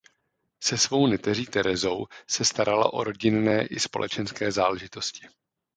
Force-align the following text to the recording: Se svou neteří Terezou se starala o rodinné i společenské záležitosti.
Se 0.63 0.77
svou 0.77 1.07
neteří 1.07 1.45
Terezou 1.45 2.05
se 2.27 2.45
starala 2.45 2.93
o 2.93 3.03
rodinné 3.03 3.65
i 3.65 3.79
společenské 3.79 4.51
záležitosti. 4.51 5.27